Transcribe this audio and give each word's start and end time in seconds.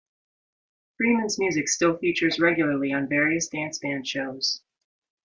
Freeman's 0.97 1.37
music 1.37 1.69
still 1.69 1.95
features 1.95 2.39
regularly 2.39 2.91
on 2.91 3.07
various 3.07 3.49
dance 3.49 3.77
band 3.77 4.07
shows. 4.07 4.63